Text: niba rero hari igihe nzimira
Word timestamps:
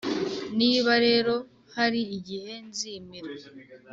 niba 0.59 0.91
rero 1.05 1.33
hari 1.75 2.01
igihe 2.17 2.51
nzimira 2.67 3.31